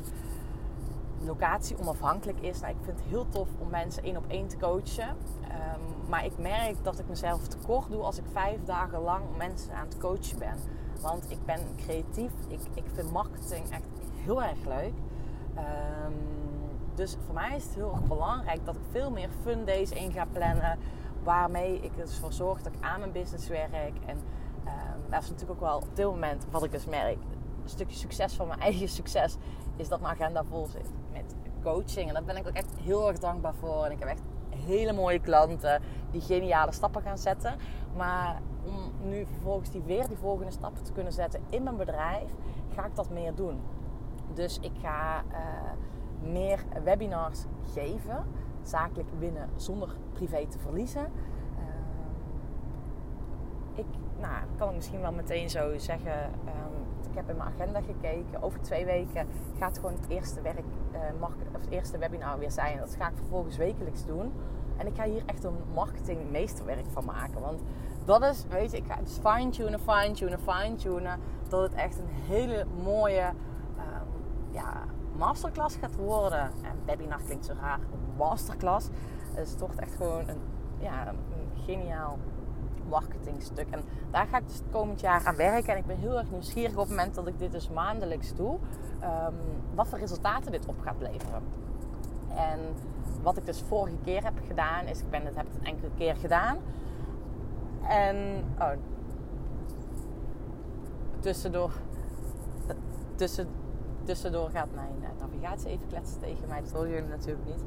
locatie 1.25 1.77
onafhankelijk 1.77 2.39
is. 2.39 2.59
Nou, 2.59 2.73
ik 2.73 2.79
vind 2.83 2.99
het 2.99 3.07
heel 3.07 3.29
tof 3.29 3.47
om 3.59 3.69
mensen 3.69 4.03
één 4.03 4.17
op 4.17 4.25
één 4.27 4.47
te 4.47 4.57
coachen. 4.57 5.15
Ehm, 5.47 6.09
maar 6.09 6.25
ik 6.25 6.37
merk 6.37 6.83
dat 6.83 6.99
ik 6.99 7.07
mezelf 7.07 7.47
tekort 7.47 7.89
doe 7.91 8.01
als 8.01 8.17
ik 8.17 8.25
vijf 8.31 8.63
dagen 8.63 9.01
lang 9.01 9.23
mensen 9.37 9.73
aan 9.73 9.85
het 9.85 9.97
coachen 9.97 10.39
ben. 10.39 10.55
Want 11.01 11.31
ik 11.31 11.45
ben 11.45 11.59
creatief. 11.77 12.31
Ik, 12.47 12.59
ik 12.73 12.83
vind 12.93 13.11
marketing 13.11 13.69
echt 13.69 13.87
heel 14.23 14.43
erg 14.43 14.65
leuk. 14.65 14.93
Ehm, 15.55 16.13
dus 16.95 17.17
voor 17.25 17.33
mij 17.33 17.55
is 17.55 17.63
het 17.63 17.75
heel 17.75 17.91
erg 17.91 18.03
belangrijk 18.03 18.65
dat 18.65 18.75
ik 18.75 18.81
veel 18.91 19.11
meer 19.11 19.29
fun 19.41 19.65
days 19.65 19.91
in 19.91 20.11
ga 20.11 20.25
plannen. 20.25 20.79
Waarmee 21.23 21.75
ik 21.75 21.91
er 21.91 22.05
dus 22.05 22.19
voor 22.19 22.33
zorg 22.33 22.61
dat 22.61 22.73
ik 22.73 22.83
aan 22.83 22.99
mijn 22.99 23.11
business 23.11 23.47
werk. 23.47 23.93
En 24.05 24.17
ehm, 24.65 25.09
dat 25.09 25.23
is 25.23 25.29
natuurlijk 25.29 25.61
ook 25.61 25.67
wel 25.67 25.77
op 25.77 25.95
dit 25.95 26.05
moment 26.05 26.45
wat 26.51 26.63
ik 26.63 26.71
dus 26.71 26.85
merk. 26.85 27.17
Een 27.63 27.69
stukje 27.69 27.97
succes 27.97 28.33
van 28.33 28.47
mijn 28.47 28.59
eigen 28.59 28.89
succes 28.89 29.37
is 29.81 29.89
dat 29.89 30.01
mijn 30.01 30.13
agenda 30.13 30.43
vol 30.43 30.65
zit 30.65 30.89
met 31.13 31.35
coaching. 31.63 32.07
En 32.07 32.13
daar 32.13 32.23
ben 32.23 32.37
ik 32.37 32.47
ook 32.47 32.53
echt 32.53 32.77
heel 32.83 33.07
erg 33.07 33.19
dankbaar 33.19 33.53
voor. 33.53 33.85
En 33.85 33.91
ik 33.91 33.99
heb 33.99 34.07
echt 34.07 34.21
hele 34.49 34.93
mooie 34.93 35.19
klanten 35.19 35.81
die 36.11 36.21
geniale 36.21 36.71
stappen 36.71 37.01
gaan 37.01 37.17
zetten. 37.17 37.55
Maar 37.95 38.41
om 38.65 38.91
nu 39.09 39.25
vervolgens 39.25 39.69
die 39.71 39.81
weer 39.81 40.07
die 40.07 40.17
volgende 40.17 40.51
stappen 40.51 40.83
te 40.83 40.91
kunnen 40.91 41.13
zetten 41.13 41.41
in 41.49 41.63
mijn 41.63 41.77
bedrijf, 41.77 42.31
ga 42.75 42.85
ik 42.85 42.95
dat 42.95 43.09
meer 43.09 43.35
doen. 43.35 43.61
Dus 44.33 44.59
ik 44.59 44.71
ga 44.81 45.23
eh, 45.31 45.71
meer 46.31 46.63
webinars 46.83 47.45
geven, 47.73 48.25
zakelijk 48.61 49.09
winnen 49.19 49.49
zonder 49.55 49.95
privé 50.13 50.47
te 50.47 50.59
verliezen. 50.59 51.05
Ehm, 51.57 51.79
ik 53.79 53.85
nou, 54.19 54.33
kan 54.57 54.67
het 54.67 54.75
misschien 54.75 55.01
wel 55.01 55.11
meteen 55.11 55.49
zo 55.49 55.77
zeggen. 55.77 56.31
ehm, 56.45 56.90
ik 57.11 57.17
heb 57.17 57.29
in 57.29 57.37
mijn 57.37 57.49
agenda 57.49 57.81
gekeken. 57.81 58.41
Over 58.41 58.61
twee 58.61 58.85
weken 58.85 59.27
gaat 59.59 59.75
gewoon 59.77 59.93
het 59.93 60.09
eerste, 60.09 60.41
werk, 60.41 60.63
eh, 60.91 60.99
of 61.53 61.61
het 61.61 61.69
eerste 61.69 61.97
webinar 61.97 62.39
weer 62.39 62.51
zijn. 62.51 62.77
Dat 62.77 62.95
ga 62.99 63.07
ik 63.07 63.15
vervolgens 63.15 63.57
wekelijks 63.57 64.05
doen. 64.05 64.33
En 64.77 64.87
ik 64.87 64.95
ga 64.95 65.03
hier 65.03 65.23
echt 65.25 65.43
een 65.43 65.57
marketingmeesterwerk 65.73 66.85
van 66.91 67.05
maken. 67.05 67.41
Want 67.41 67.61
dat 68.05 68.23
is, 68.23 68.45
weet 68.49 68.71
je, 68.71 68.77
ik 68.77 68.85
ga 68.85 68.95
het 68.95 69.19
fine-tunen, 69.21 69.79
fine-tunen, 69.79 70.39
fine-tunen. 70.39 71.19
Dat 71.47 71.61
het 71.61 71.73
echt 71.73 71.97
een 71.97 72.09
hele 72.27 72.65
mooie 72.83 73.33
ehm, 73.77 74.05
ja, 74.49 74.83
masterclass 75.17 75.75
gaat 75.75 75.95
worden. 75.95 76.41
En 76.41 76.79
webinar 76.85 77.21
klinkt 77.25 77.45
zo 77.45 77.53
raar. 77.61 77.79
Masterclass. 78.17 78.89
Dus 79.35 79.49
het 79.49 79.59
wordt 79.59 79.79
echt 79.79 79.95
gewoon 79.95 80.27
een, 80.27 80.41
ja, 80.79 81.07
een 81.07 81.17
geniaal 81.65 82.17
marketingstuk. 82.91 83.67
En 83.69 83.81
daar 84.11 84.27
ga 84.27 84.37
ik 84.37 84.47
dus 84.47 84.57
het 84.57 84.71
komend 84.71 84.99
jaar 84.99 85.25
aan 85.25 85.35
werken. 85.35 85.73
En 85.73 85.77
ik 85.79 85.85
ben 85.85 85.97
heel 85.97 86.17
erg 86.17 86.31
nieuwsgierig 86.31 86.71
op 86.71 86.79
het 86.79 86.89
moment 86.89 87.15
dat 87.15 87.27
ik 87.27 87.39
dit 87.39 87.51
dus 87.51 87.69
maandelijks 87.69 88.35
doe. 88.35 88.57
ehm, 88.99 89.33
wat 89.75 89.87
voor 89.87 89.99
resultaten 89.99 90.51
dit 90.51 90.65
op 90.65 90.81
gaat 90.81 90.99
leveren. 90.99 91.43
En 92.35 92.59
wat 93.21 93.37
ik 93.37 93.45
dus 93.45 93.61
vorige 93.67 93.97
keer 94.03 94.23
heb 94.23 94.33
gedaan, 94.47 94.85
is 94.85 94.99
ik 94.99 95.09
ben 95.09 95.25
het, 95.25 95.35
heb 95.35 95.45
het 95.45 95.55
een 95.55 95.65
enkele 95.65 95.89
keer 95.97 96.15
gedaan. 96.15 96.57
En 97.87 98.43
oh, 98.59 98.71
tussendoor, 101.19 101.71
tussen, 103.15 103.47
tussendoor 104.03 104.49
gaat 104.49 104.67
mijn 104.75 105.03
eh, 105.03 105.09
navigatie 105.19 105.69
even 105.69 105.87
kletsen 105.87 106.19
tegen 106.19 106.47
mij. 106.47 106.61
Dat 106.61 106.71
horen 106.71 106.89
jullie 106.89 107.09
natuurlijk 107.09 107.45
niet. 107.45 107.63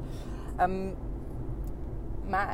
Ehm, 0.57 0.91
maar 2.29 2.54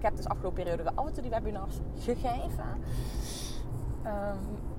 ik 0.00 0.06
heb 0.06 0.16
dus 0.16 0.28
afgelopen 0.28 0.64
periode 0.64 0.90
af 0.94 1.06
en 1.06 1.12
toe 1.12 1.22
die 1.22 1.30
webinars 1.30 1.76
gegeven. 1.98 2.64
Ehm, 4.02 4.36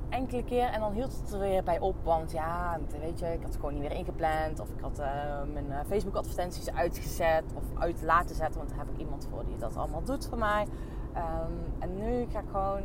enkele 0.10 0.44
keer 0.44 0.68
en 0.68 0.80
dan 0.80 0.94
hield 0.94 1.22
het 1.22 1.34
er 1.34 1.40
weer 1.40 1.64
bij 1.64 1.80
op. 1.80 1.96
Want 2.04 2.32
ja, 2.32 2.80
weet 3.00 3.20
je, 3.20 3.26
ik 3.26 3.42
had 3.42 3.44
het 3.44 3.56
gewoon 3.56 3.74
niet 3.74 3.82
weer 3.82 3.92
ingepland. 3.92 4.60
Of 4.60 4.70
ik 4.70 4.82
had 4.82 5.00
eh, 5.00 5.08
mijn 5.54 5.72
eh, 5.72 5.80
Facebook 5.88 6.16
advertenties 6.16 6.72
uitgezet 6.72 7.44
of 7.56 7.64
uit 7.80 8.02
laten 8.02 8.36
zetten. 8.36 8.58
Want 8.58 8.70
daar 8.70 8.80
heb 8.80 8.90
ik 8.94 9.00
iemand 9.00 9.28
voor 9.32 9.46
die 9.46 9.58
dat 9.58 9.76
allemaal 9.76 10.04
doet 10.04 10.28
voor 10.28 10.38
mij. 10.38 10.68
Ehm, 11.14 11.52
en 11.80 11.98
nu 11.98 12.26
ga 12.32 12.40
ik 12.40 12.50
gewoon, 12.52 12.82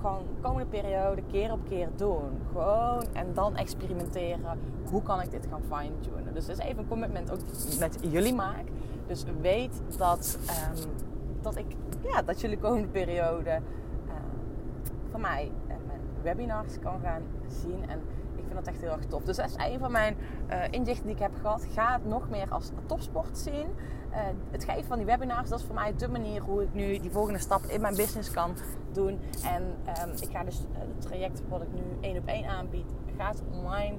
gewoon 0.00 0.22
de 0.34 0.42
komende 0.42 0.66
periode 0.66 1.22
keer 1.30 1.52
op 1.52 1.60
keer 1.68 1.88
doen. 1.96 2.40
Gewoon 2.52 3.04
en 3.12 3.34
dan 3.34 3.56
experimenteren. 3.56 4.58
Hoe 4.90 5.02
kan 5.02 5.20
ik 5.20 5.30
dit 5.30 5.46
gaan 5.50 5.62
fine-tunen? 5.62 6.34
Dus 6.34 6.46
dat 6.46 6.58
is 6.58 6.64
even 6.64 6.78
een 6.78 6.88
commitment 6.88 7.30
ook 7.30 7.40
met 7.78 7.98
jullie 8.00 8.34
maak. 8.34 8.64
Dus 9.06 9.24
weet 9.40 9.82
dat, 9.96 10.38
ehm, 10.46 10.88
dat 11.46 11.56
ik, 11.56 11.76
ja, 12.02 12.22
dat 12.22 12.40
jullie 12.40 12.56
de 12.56 12.62
komende 12.62 12.88
periode 12.88 13.50
eh, 13.50 13.60
van 15.10 15.20
mij 15.20 15.52
eh, 15.66 15.76
mijn 15.86 16.00
webinars 16.22 16.78
kan 16.78 17.00
gaan 17.00 17.22
zien. 17.46 17.88
En 17.88 17.98
ik 18.36 18.44
vind 18.44 18.54
dat 18.54 18.66
echt 18.66 18.80
heel 18.80 18.90
erg 18.90 19.04
tof. 19.04 19.22
Dus 19.22 19.36
dat 19.36 19.46
is 19.46 19.54
een 19.56 19.78
van 19.78 19.92
mijn 19.92 20.16
eh, 20.46 20.58
inzichten 20.70 21.06
die 21.06 21.14
ik 21.14 21.22
heb 21.22 21.32
gehad. 21.40 21.66
Ga 21.72 21.92
het 21.92 22.06
nog 22.06 22.30
meer 22.30 22.46
als 22.50 22.70
topsport 22.86 23.38
zien. 23.38 23.66
Eh, 24.10 24.20
het 24.50 24.64
geven 24.64 24.84
van 24.84 24.96
die 24.96 25.06
webinars, 25.06 25.48
dat 25.48 25.58
is 25.58 25.64
voor 25.64 25.74
mij 25.74 25.94
de 25.96 26.08
manier 26.08 26.42
hoe 26.42 26.62
ik 26.62 26.74
nu 26.74 26.98
die 26.98 27.10
volgende 27.10 27.38
stap 27.38 27.62
in 27.62 27.80
mijn 27.80 27.96
business 27.96 28.30
kan 28.30 28.56
doen. 28.92 29.20
En 29.44 29.62
ehm, 29.84 30.10
ik 30.10 30.28
ga 30.30 30.44
dus 30.44 30.66
het 30.72 31.00
traject 31.00 31.42
wat 31.48 31.62
ik 31.62 31.72
nu 31.72 31.82
één 32.00 32.18
op 32.18 32.26
één 32.26 32.46
aanbied, 32.46 32.86
gaat 33.16 33.42
online 33.52 33.96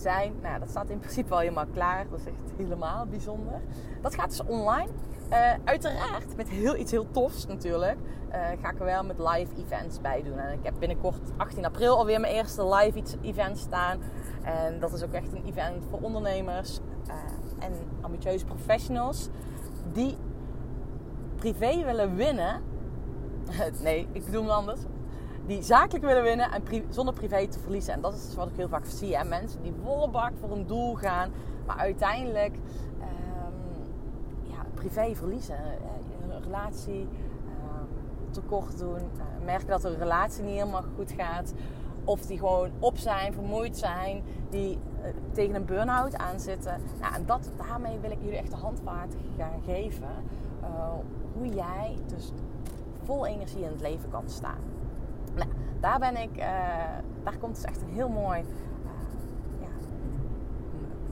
zijn. 0.00 0.32
Nou, 0.42 0.58
dat 0.58 0.68
staat 0.68 0.90
in 0.90 0.98
principe 0.98 1.32
al 1.32 1.38
helemaal 1.38 1.66
klaar. 1.72 2.06
Dat 2.10 2.18
is 2.18 2.26
echt 2.26 2.52
helemaal 2.56 3.06
bijzonder. 3.06 3.60
Dat 4.02 4.14
gaat 4.14 4.28
dus 4.28 4.42
online. 4.44 4.88
Eh, 5.28 5.52
uiteraard 5.64 6.36
met 6.36 6.48
heel, 6.48 6.76
iets 6.76 6.90
heel 6.90 7.10
tofs 7.10 7.46
natuurlijk. 7.46 7.96
eh, 8.28 8.40
ga 8.62 8.70
ik 8.70 8.78
er 8.78 8.84
wel 8.84 9.04
met 9.04 9.18
live 9.18 9.56
events 9.64 10.00
bij 10.00 10.22
doen. 10.22 10.38
En 10.38 10.52
ik 10.52 10.58
heb 10.62 10.74
binnenkort 10.78 11.20
18 11.36 11.64
april 11.64 11.96
alweer 11.96 12.20
mijn 12.20 12.34
eerste 12.34 12.74
live 12.74 13.02
event 13.22 13.58
staan. 13.58 13.98
En 14.42 14.80
dat 14.80 14.92
is 14.92 15.02
ook 15.02 15.12
echt 15.12 15.32
een 15.32 15.44
event 15.44 15.84
voor 15.90 15.98
ondernemers 16.00 16.80
eh, 17.06 17.14
en 17.66 17.72
ambitieuze 18.00 18.44
professionals 18.44 19.28
die 19.92 20.16
privé 21.36 21.84
willen 21.84 22.14
winnen. 22.16 22.62
nee, 23.82 24.08
ik 24.12 24.24
bedoel 24.24 24.42
het 24.42 24.52
anders. 24.52 24.80
Die 25.50 25.62
zakelijk 25.62 26.04
willen 26.04 26.22
winnen 26.22 26.50
en 26.50 26.62
zonder 26.88 27.14
privé 27.14 27.48
te 27.48 27.58
verliezen. 27.58 27.94
En 27.94 28.00
dat 28.00 28.14
is 28.14 28.24
dus 28.26 28.34
wat 28.34 28.48
ik 28.48 28.56
heel 28.56 28.68
vaak 28.68 28.84
zie. 28.84 29.16
Hè? 29.16 29.24
Mensen 29.24 29.62
die 29.62 29.72
volle 29.84 30.08
bak 30.08 30.32
voor 30.40 30.50
een 30.50 30.66
doel 30.66 30.94
gaan, 30.94 31.30
maar 31.66 31.76
uiteindelijk 31.76 32.54
ehm, 33.00 34.52
ja, 34.52 34.64
privé 34.74 35.14
verliezen. 35.14 35.56
Eh, 35.56 36.32
Een 36.34 36.42
relatie 36.42 37.08
ehm, 37.46 37.84
tekort 38.30 38.78
doen. 38.78 38.96
eh, 38.96 39.44
merken 39.44 39.68
dat 39.68 39.84
een 39.84 39.98
relatie 39.98 40.42
niet 40.42 40.58
helemaal 40.58 40.84
goed 40.96 41.12
gaat. 41.12 41.54
Of 42.04 42.20
die 42.26 42.38
gewoon 42.38 42.70
op 42.78 42.96
zijn, 42.96 43.32
vermoeid 43.32 43.78
zijn. 43.78 44.22
Die 44.50 44.78
eh, 45.02 45.10
tegen 45.32 45.54
een 45.54 45.64
burn-out 45.64 46.16
aan 46.16 46.40
zitten. 46.40 46.80
Nou, 47.00 47.14
en 47.14 47.26
dat, 47.26 47.50
daarmee 47.56 47.98
wil 47.98 48.10
ik 48.10 48.18
jullie 48.22 48.38
echt 48.38 48.50
de 48.50 48.56
handvaart 48.56 49.14
gaan 49.38 49.60
geven. 49.64 50.08
hoe 51.32 51.48
jij 51.48 51.96
dus 52.06 52.32
vol 53.02 53.26
energie 53.26 53.62
in 53.62 53.70
het 53.70 53.80
leven 53.80 54.10
kan 54.10 54.24
staan. 54.26 54.78
Daar 55.80 55.98
ben 55.98 56.16
ik, 56.16 56.36
eh, 56.36 56.48
daar 57.24 57.38
komt 57.38 57.54
dus 57.54 57.64
echt 57.64 57.82
een 57.82 57.92
heel 57.92 58.08
mooi 58.08 58.40
eh, 58.40 58.46
ja, 59.60 59.68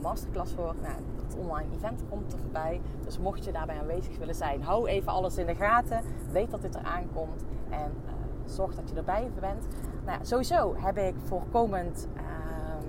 masterclass 0.02 0.52
voor. 0.52 0.74
Nou, 0.82 0.94
het 1.22 1.36
online 1.36 1.74
event 1.74 2.02
komt 2.08 2.32
er 2.32 2.38
voorbij. 2.38 2.80
Dus 3.04 3.18
mocht 3.18 3.44
je 3.44 3.52
daarbij 3.52 3.78
aanwezig 3.78 4.18
willen 4.18 4.34
zijn, 4.34 4.62
hou 4.62 4.88
even 4.88 5.12
alles 5.12 5.38
in 5.38 5.46
de 5.46 5.54
gaten. 5.54 6.00
Weet 6.32 6.50
dat 6.50 6.62
dit 6.62 6.74
eraan 6.74 7.08
komt 7.14 7.44
en 7.70 7.92
eh, 8.06 8.12
zorg 8.44 8.74
dat 8.74 8.88
je 8.90 8.96
erbij 8.96 9.30
bent. 9.40 9.66
Nou, 10.04 10.18
sowieso 10.24 10.74
heb 10.76 10.96
ik 10.96 11.14
voor 11.24 11.42
komend 11.50 12.08
ehm, 12.16 12.86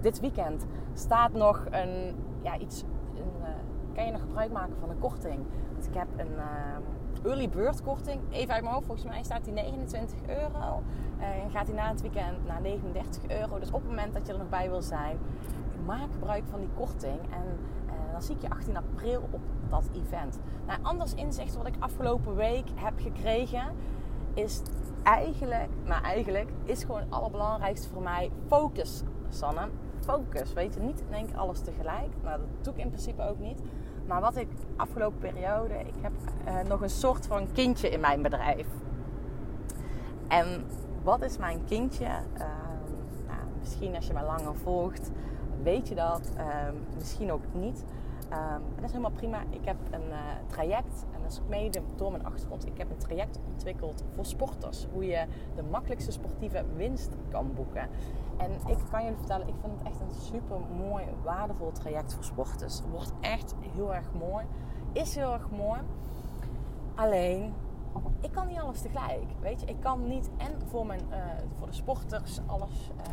dit 0.00 0.20
weekend 0.20 0.66
staat 0.94 1.32
nog 1.32 1.64
een 1.70 2.14
ja, 2.42 2.58
iets. 2.58 2.84
Een, 3.14 3.54
kan 3.94 4.06
je 4.06 4.12
nog 4.12 4.20
gebruik 4.20 4.52
maken 4.52 4.76
van 4.80 4.90
een 4.90 4.98
korting? 4.98 5.44
Want 5.72 5.86
ik 5.86 5.94
heb 5.94 6.08
een 6.16 6.38
ehm, 6.38 6.82
early 7.24 7.48
bird 7.48 7.82
korting. 7.82 8.20
Even 8.30 8.54
uit 8.54 8.62
mijn 8.62 8.74
hoofd, 8.74 8.86
volgens 8.86 9.08
mij 9.08 9.22
staat 9.22 9.44
die 9.44 9.52
29 9.52 10.18
euro. 10.28 10.82
Eh, 11.18 11.44
en 11.44 11.50
gaat 11.50 11.66
die 11.66 11.74
na 11.74 11.88
het 11.88 12.00
weekend 12.00 12.46
naar 12.46 12.60
39 12.60 13.22
euro. 13.28 13.58
Dus 13.58 13.70
op 13.70 13.80
het 13.80 13.88
moment 13.88 14.14
dat 14.14 14.26
je 14.26 14.32
er 14.32 14.38
nog 14.38 14.48
bij 14.48 14.68
wil 14.68 14.82
zijn, 14.82 15.18
maak 15.86 16.12
gebruik 16.12 16.44
van 16.50 16.60
die 16.60 16.68
korting. 16.74 17.20
En 17.20 17.58
eh, 17.86 18.12
dan 18.12 18.22
zie 18.22 18.34
ik 18.34 18.42
je 18.42 18.50
18 18.50 18.76
april 18.76 19.28
op 19.30 19.40
dat 19.68 19.88
event. 19.94 20.38
Nou, 20.66 20.78
anders 20.82 21.14
inzicht 21.14 21.56
wat 21.56 21.66
ik 21.66 21.74
afgelopen 21.78 22.34
week 22.34 22.66
heb 22.74 22.94
gekregen, 22.96 23.64
is 24.34 24.62
eigenlijk, 25.02 25.68
nou 25.84 26.02
eigenlijk, 26.02 26.50
is 26.64 26.84
gewoon 26.84 27.00
het 27.00 27.10
allerbelangrijkste 27.10 27.88
voor 27.88 28.02
mij 28.02 28.30
focus, 28.46 29.02
Sanne. 29.28 29.68
Focus, 30.00 30.52
weet 30.52 30.74
je, 30.74 30.80
niet 30.80 31.00
in 31.08 31.14
één 31.14 31.26
keer 31.26 31.36
alles 31.36 31.60
tegelijk. 31.60 32.08
Nou, 32.22 32.38
dat 32.38 32.64
doe 32.64 32.74
ik 32.74 32.80
in 32.80 32.88
principe 32.88 33.22
ook 33.22 33.38
niet. 33.38 33.62
Maar 34.06 34.20
wat 34.20 34.36
ik 34.36 34.48
afgelopen 34.76 35.18
periode, 35.18 35.74
ik 35.74 35.94
heb 36.00 36.12
eh, 36.44 36.54
nog 36.68 36.80
een 36.80 36.90
soort 36.90 37.26
van 37.26 37.52
kindje 37.52 37.90
in 37.90 38.00
mijn 38.00 38.22
bedrijf. 38.22 38.66
En 40.28 40.64
wat 41.02 41.22
is 41.22 41.38
mijn 41.38 41.64
kindje? 41.64 42.04
Ehm, 42.04 42.86
nou, 43.26 43.40
misschien 43.58 43.94
als 43.94 44.06
je 44.06 44.12
mij 44.12 44.24
langer 44.24 44.54
volgt, 44.54 45.10
weet 45.62 45.88
je 45.88 45.94
dat. 45.94 46.30
Ehm, 46.36 46.74
misschien 46.96 47.32
ook 47.32 47.44
niet. 47.52 47.84
Ehm, 48.28 48.60
dat 48.74 48.84
is 48.84 48.90
helemaal 48.90 49.10
prima. 49.10 49.38
Ik 49.50 49.64
heb 49.64 49.76
een 49.90 50.10
eh, 50.10 50.18
traject, 50.46 51.04
dat 51.26 51.34
is 51.34 51.42
ook 51.42 51.48
mede 51.48 51.80
door 51.96 52.10
mijn 52.10 52.24
achtergrond. 52.24 52.66
Ik 52.66 52.78
heb 52.78 52.90
een 52.90 52.96
traject 52.96 53.38
ontwikkeld 53.52 54.04
voor 54.14 54.24
sporters. 54.26 54.86
Hoe 54.92 55.06
je 55.06 55.26
de 55.54 55.62
makkelijkste 55.62 56.12
sportieve 56.12 56.64
winst 56.76 57.10
kan 57.30 57.52
boeken. 57.54 57.88
En 58.36 58.50
ik 58.66 58.76
kan 58.90 59.02
jullie 59.02 59.16
vertellen, 59.16 59.48
ik 59.48 59.54
vind 59.60 59.72
het 59.78 59.88
echt 59.88 60.00
een 60.00 60.20
super 60.20 60.56
mooi, 60.76 61.04
waardevol 61.22 61.72
traject 61.72 62.14
voor 62.14 62.24
sporters. 62.24 62.82
Wordt 62.90 63.12
echt 63.20 63.54
heel 63.74 63.94
erg 63.94 64.12
mooi. 64.18 64.44
Is 64.92 65.14
heel 65.14 65.32
erg 65.32 65.50
mooi. 65.50 65.80
Alleen, 66.94 67.54
ik 68.20 68.32
kan 68.32 68.46
niet 68.46 68.58
alles 68.58 68.80
tegelijk. 68.80 69.24
Weet 69.40 69.60
je, 69.60 69.66
ik 69.66 69.80
kan 69.80 70.08
niet 70.08 70.30
en 70.36 70.52
voor, 70.68 70.86
mijn, 70.86 71.00
eh, 71.10 71.18
voor 71.58 71.66
de 71.66 71.72
sporters 71.72 72.40
alles 72.46 72.90
eh, 72.96 73.04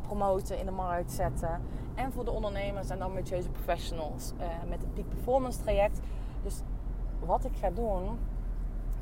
promoten, 0.00 0.58
in 0.58 0.66
de 0.66 0.72
markt 0.72 1.12
zetten. 1.12 1.60
En 1.94 2.12
voor 2.12 2.24
de 2.24 2.30
ondernemers 2.30 2.90
en 2.90 3.02
ambitieuze 3.02 3.50
professionals 3.50 4.32
eh, 4.38 4.46
met 4.68 4.80
het 4.80 4.94
Peak 4.94 5.08
Performance 5.08 5.62
traject. 5.62 6.00
Dus 6.42 6.62
wat 7.20 7.44
ik 7.44 7.56
ga 7.56 7.70
doen, 7.70 8.18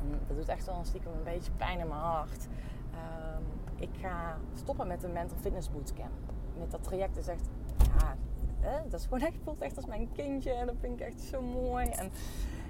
en 0.01 0.19
dat 0.27 0.37
doet 0.37 0.47
echt 0.47 0.65
wel 0.65 0.75
een 0.75 0.85
stiekem 0.85 1.11
een 1.11 1.23
beetje 1.23 1.51
pijn 1.51 1.79
in 1.79 1.87
mijn 1.87 1.99
hart. 1.99 2.47
Ehm, 2.91 3.41
ik 3.75 3.89
ga 4.01 4.37
stoppen 4.53 4.87
met 4.87 5.03
een 5.03 5.11
mental 5.11 5.37
fitness 5.37 5.71
bootcamp. 5.71 6.11
Met 6.59 6.71
dat 6.71 6.83
traject 6.83 7.17
is 7.17 7.27
echt, 7.27 7.49
ja, 7.77 8.15
hè, 8.59 8.89
dat 8.89 8.99
is 8.99 9.05
gewoon 9.05 9.27
echt, 9.27 9.37
voelt 9.43 9.61
echt 9.61 9.75
als 9.75 9.85
mijn 9.85 10.11
kindje. 10.11 10.51
En 10.51 10.65
dat 10.65 10.75
vind 10.79 10.99
ik 10.99 11.07
echt 11.07 11.21
zo 11.21 11.41
mooi. 11.41 11.85
En 11.85 12.11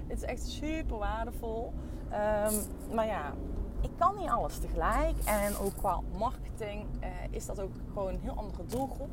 het 0.06 0.16
is 0.16 0.22
echt 0.22 0.42
super 0.42 0.98
waardevol. 0.98 1.72
Ehm, 2.08 2.54
maar 2.94 3.06
ja, 3.06 3.32
ik 3.80 3.90
kan 3.98 4.16
niet 4.16 4.28
alles 4.28 4.58
tegelijk. 4.58 5.16
En 5.24 5.56
ook 5.56 5.76
qua 5.76 6.00
marketing 6.18 6.86
eh, 7.00 7.08
is 7.30 7.46
dat 7.46 7.60
ook 7.60 7.72
gewoon 7.92 8.14
een 8.14 8.20
heel 8.20 8.36
andere 8.36 8.64
doelgroep. 8.66 9.10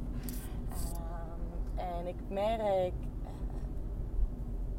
Ehm, 0.70 1.80
en 1.80 2.08
ik 2.08 2.16
merk 2.30 2.94
eh, 3.24 3.32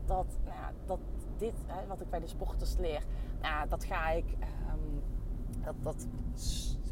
dat, 0.06 0.26
nou 0.44 0.72
dat 0.86 0.98
dit, 1.38 1.54
hè, 1.66 1.86
wat 1.86 2.00
ik 2.00 2.10
bij 2.10 2.20
de 2.20 2.26
sporters 2.26 2.76
leer, 2.76 3.02
nou, 3.40 3.68
dat 3.68 3.84
ga 3.84 4.10
ik 4.10 4.24
ehm, 4.40 5.64
dat, 5.64 5.74
dat 5.82 6.06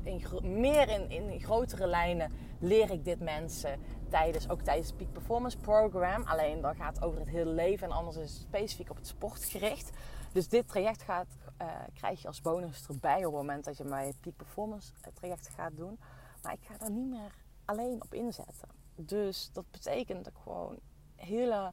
in, 0.03 0.61
meer 0.61 0.89
in, 0.89 1.11
in 1.11 1.41
grotere 1.41 1.87
lijnen 1.87 2.33
leer 2.59 2.91
ik 2.91 3.05
dit 3.05 3.21
mensen 3.21 3.81
tijdens, 4.09 4.49
ook 4.49 4.61
tijdens 4.61 4.89
het 4.89 4.97
Peak 4.97 5.13
Performance 5.13 5.57
Program. 5.57 6.23
Alleen 6.23 6.61
dan 6.61 6.75
gaat 6.75 6.97
het 6.97 7.05
over 7.05 7.19
het 7.19 7.29
hele 7.29 7.51
leven 7.51 7.87
en 7.87 7.95
anders 7.95 8.17
is 8.17 8.33
het 8.33 8.41
specifiek 8.41 8.91
op 8.91 8.97
het 8.97 9.07
sport 9.07 9.45
gericht. 9.45 9.91
Dus 10.33 10.49
dit 10.49 10.69
traject 10.69 11.03
gaat, 11.03 11.37
eh, 11.57 11.67
krijg 11.95 12.23
je 12.23 12.29
als 12.29 12.41
bonus 12.41 12.87
erbij 12.89 13.17
op 13.17 13.33
het 13.33 13.33
moment 13.33 13.65
dat 13.65 13.77
je 13.77 13.85
mijn 13.85 14.15
Peak 14.21 14.37
Performance 14.37 14.93
eh, 15.01 15.13
traject 15.13 15.49
gaat 15.49 15.77
doen. 15.77 15.99
Maar 16.43 16.53
ik 16.53 16.63
ga 16.63 16.79
daar 16.79 16.91
niet 16.91 17.11
meer 17.11 17.35
alleen 17.65 18.03
op 18.03 18.15
inzetten. 18.15 18.69
Dus 18.95 19.51
dat 19.53 19.71
betekent 19.71 20.25
dat 20.25 20.33
ik 20.33 20.39
gewoon 20.43 20.79
hele, 21.17 21.73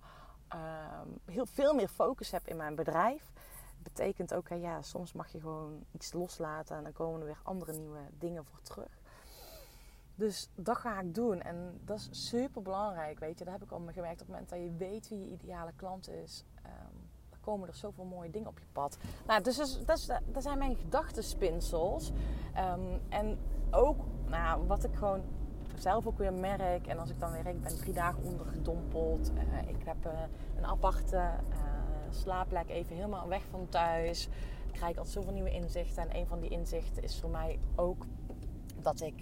heel 1.25 1.45
veel 1.45 1.73
meer 1.73 1.87
focus 1.87 2.31
heb 2.31 2.47
in 2.47 2.57
mijn 2.57 2.75
bedrijf 2.75 3.31
betekent 3.83 4.33
ook, 4.33 4.47
ja, 4.47 4.81
soms 4.81 5.13
mag 5.13 5.31
je 5.31 5.39
gewoon 5.39 5.85
iets 5.91 6.13
loslaten 6.13 6.77
en 6.77 6.83
dan 6.83 6.93
komen 6.93 7.19
er 7.19 7.25
weer 7.25 7.39
andere 7.43 7.73
nieuwe 7.73 7.99
dingen 8.17 8.45
voor 8.45 8.61
terug. 8.61 8.97
Dus 10.15 10.49
dat 10.55 10.77
ga 10.77 10.99
ik 10.99 11.15
doen 11.15 11.41
en 11.41 11.79
dat 11.85 11.97
is 11.97 12.27
super 12.27 12.61
belangrijk, 12.61 13.19
weet 13.19 13.39
je. 13.39 13.43
Dat 13.45 13.53
heb 13.53 13.63
ik 13.63 13.71
al 13.71 13.79
gemerkt 13.79 14.21
op 14.21 14.27
het 14.27 14.27
moment 14.27 14.49
dat 14.49 14.59
je 14.59 14.75
weet 14.77 15.09
wie 15.09 15.19
je 15.19 15.31
ideale 15.31 15.73
klant 15.75 16.09
is. 16.09 16.43
ehm, 16.63 16.95
dan 17.29 17.39
komen 17.39 17.67
er 17.67 17.75
zoveel 17.75 18.03
mooie 18.03 18.29
dingen 18.29 18.47
op 18.47 18.59
je 18.59 18.65
pad. 18.71 18.97
Nou, 19.27 19.43
dus 19.43 19.55
dat, 19.85 20.21
dat, 20.31 20.43
zijn 20.43 20.57
mijn 20.57 20.75
gedachtenspinsels. 20.75 22.11
Ehm, 22.53 22.97
en 23.09 23.39
ook, 23.71 24.05
nou, 24.25 24.67
wat 24.67 24.83
ik 24.83 24.95
gewoon 24.95 25.23
zelf 25.81 26.07
ook 26.07 26.17
weer 26.17 26.33
merk. 26.33 26.87
En 26.87 26.97
als 26.99 27.09
ik 27.09 27.19
dan 27.19 27.31
weer, 27.31 27.47
ik 27.47 27.61
ben 27.61 27.77
drie 27.77 27.93
dagen 27.93 28.23
ondergedompeld. 28.23 29.31
Eh, 29.33 29.69
ik 29.69 29.85
heb 29.85 30.05
eh, 30.05 30.11
een 30.57 30.65
aparte 30.65 31.17
eh, 31.17 31.57
slaapplek 32.09 32.69
even 32.69 32.95
helemaal 32.95 33.27
weg 33.27 33.41
van 33.49 33.67
thuis. 33.69 34.29
Ik 34.67 34.73
krijg 34.73 34.97
altijd 34.97 35.15
zoveel 35.15 35.33
nieuwe 35.33 35.51
inzichten. 35.51 36.09
En 36.09 36.17
een 36.17 36.27
van 36.27 36.39
die 36.39 36.49
inzichten 36.49 37.03
is 37.03 37.19
voor 37.19 37.29
mij 37.29 37.59
ook 37.75 38.05
dat 38.81 39.01
ik 39.01 39.19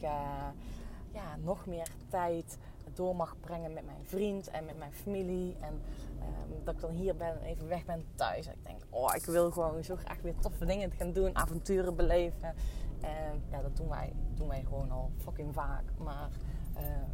ja, 1.11 1.35
nog 1.43 1.65
meer 1.65 1.87
tijd 2.09 2.57
door 2.93 3.15
mag 3.15 3.35
brengen 3.39 3.73
met 3.73 3.85
mijn 3.85 4.03
vriend 4.05 4.49
en 4.49 4.65
met 4.65 4.77
mijn 4.77 4.93
familie. 4.93 5.55
En 5.59 5.81
ehm, 6.19 6.63
dat 6.63 6.73
ik 6.73 6.81
dan 6.81 6.91
hier 6.91 7.15
ben 7.15 7.27
en 7.27 7.41
even 7.41 7.67
weg 7.67 7.85
ben 7.85 8.05
thuis. 8.15 8.45
En 8.45 8.53
ik 8.53 8.65
denk, 8.65 8.79
oh, 8.89 9.15
ik 9.15 9.25
wil 9.25 9.51
gewoon 9.51 9.83
zo 9.83 9.95
graag 9.95 10.21
weer 10.21 10.35
toffe 10.39 10.65
dingen 10.65 10.91
gaan 10.91 11.13
doen, 11.13 11.35
avonturen 11.35 11.95
beleven. 11.95 12.55
En 13.01 13.43
ja, 13.49 13.61
dat 13.61 13.77
doen 13.77 13.87
wij, 13.89 14.13
doen 14.33 14.47
wij 14.47 14.63
gewoon 14.63 14.91
al 14.91 15.11
fucking 15.23 15.53
vaak. 15.53 15.83
Maar 15.97 16.29
ehm, 16.75 17.09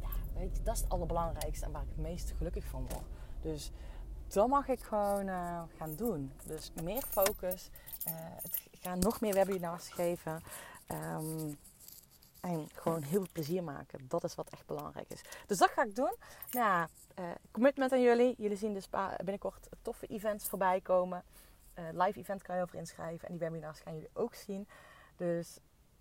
ja, 0.00 0.08
weet 0.34 0.56
je, 0.56 0.62
dat 0.62 0.74
is 0.74 0.80
het 0.80 0.90
allerbelangrijkste 0.90 1.64
en 1.64 1.72
waar 1.72 1.82
ik 1.82 1.88
het 1.88 1.98
meest 1.98 2.32
gelukkig 2.36 2.64
van 2.64 2.80
word. 2.88 3.04
Dus 3.40 3.70
dat 4.26 4.48
mag 4.48 4.68
ik 4.68 4.80
gewoon 4.80 5.28
eh, 5.28 5.62
gaan 5.76 5.94
doen. 5.96 6.32
Dus 6.46 6.72
meer 6.82 7.02
focus. 7.02 7.70
eh, 8.04 8.14
ik 8.70 8.78
ga 8.80 8.94
nog 8.94 9.20
meer 9.20 9.34
webinars 9.34 9.88
geven. 9.88 10.40
Ehm, 10.86 11.52
en 12.40 12.68
gewoon 12.74 13.02
heel 13.02 13.18
veel 13.20 13.28
plezier 13.32 13.64
maken. 13.64 14.04
Dat 14.08 14.24
is 14.24 14.34
wat 14.34 14.48
echt 14.50 14.66
belangrijk 14.66 15.08
is. 15.08 15.20
Dus 15.46 15.58
dat 15.58 15.70
ga 15.70 15.84
ik 15.84 15.94
doen. 15.96 16.14
Nou, 16.50 16.88
eh, 17.14 17.24
commitment 17.50 17.92
aan 17.92 18.02
jullie. 18.02 18.34
Jullie 18.38 18.56
zien 18.56 18.74
dus 18.74 18.88
binnenkort 19.16 19.68
toffe 19.82 20.06
events 20.06 20.48
voorbij 20.48 20.80
komen. 20.80 21.22
Eh, 21.74 21.84
live 21.92 22.18
event 22.18 22.42
kan 22.42 22.56
je 22.56 22.62
over 22.62 22.78
inschrijven. 22.78 23.28
En 23.28 23.36
die 23.36 23.48
webinars 23.48 23.80
gaan 23.80 23.94
jullie 23.94 24.10
ook 24.12 24.34
zien. 24.34 24.68
Dus 25.22 25.58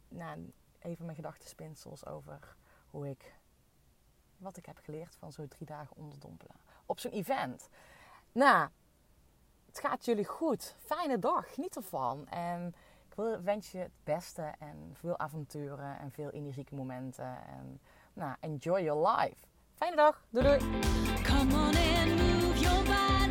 nou, 0.07 0.53
even 0.79 1.05
mijn 1.05 1.17
gedachtenspinsels 1.17 2.05
over 2.05 2.55
hoe 2.89 3.09
ik... 3.09 3.39
Wat 4.37 4.57
ik 4.57 4.65
heb 4.65 4.77
geleerd 4.77 5.15
van 5.15 5.31
zo'n 5.31 5.47
drie 5.47 5.67
dagen 5.67 5.97
onderdompelen. 5.97 6.55
Op 6.85 6.99
zo'n 6.99 7.11
event. 7.11 7.69
Nou, 8.31 8.69
het 9.65 9.79
gaat 9.79 10.05
jullie 10.05 10.25
goed. 10.25 10.75
Fijne 10.79 11.19
dag. 11.19 11.53
Geniet 11.53 11.75
ervan. 11.75 12.27
En 12.27 12.75
ik 13.09 13.39
wens 13.43 13.71
je 13.71 13.77
het 13.77 13.91
beste 14.03 14.53
en 14.59 14.91
veel 14.93 15.19
avonturen 15.19 15.99
en 15.99 16.11
veel 16.11 16.29
energieke 16.29 16.75
momenten. 16.75 17.45
En 17.47 17.81
nou, 18.13 18.35
enjoy 18.39 18.83
your 18.83 19.07
life. 19.07 19.45
Fijne 19.73 19.95
dag. 19.95 20.23
Doei 20.29 20.45
doei. 20.45 20.59
Come 21.23 21.53
on 21.53 21.71
move 22.17 23.30